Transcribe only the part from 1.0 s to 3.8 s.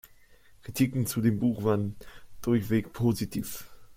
zu dem Buch waren durchweg positiv.